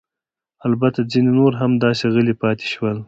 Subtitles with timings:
[0.67, 2.97] البته ځیني نور همداسې غلي پاتې ول.